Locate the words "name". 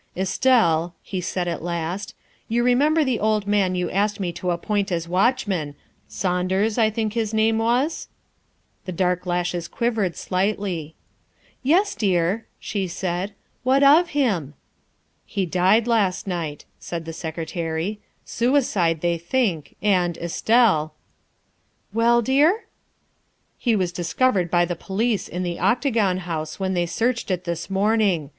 7.35-7.59